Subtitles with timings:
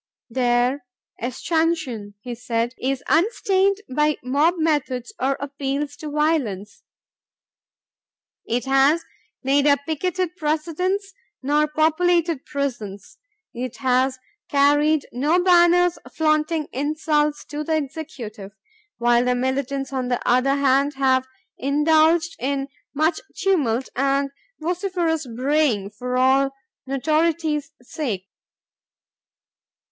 [0.31, 0.83] Their
[1.21, 6.81] "escutcheon," he said, "is unstained by mob methods or appeals to violence.
[8.47, 9.05] It has
[9.43, 13.19] neither picketed Presidents nor populated prisons....
[13.53, 14.17] It has
[14.49, 18.53] carried no banners flaunting insults to the Executive,"
[18.97, 21.27] while the militants on the other hand have
[21.59, 26.51] indulged in "much tumult and vociferous braying, all for
[26.87, 28.25] notoriety's sake."